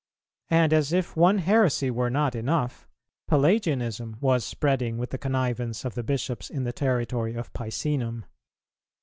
And 0.49 0.73
as 0.73 0.91
if 0.91 1.15
one 1.15 1.37
heresy 1.37 1.91
were 1.91 2.09
not 2.09 2.33
enough, 2.33 2.87
Pelagianism 3.27 4.17
was 4.19 4.43
spreading 4.43 4.97
with 4.97 5.11
the 5.11 5.19
connivance 5.19 5.85
of 5.85 5.93
the 5.93 6.01
Bishops 6.01 6.49
in 6.49 6.63
the 6.63 6.73
territory 6.73 7.35
of 7.35 7.53
Picenum. 7.53 8.25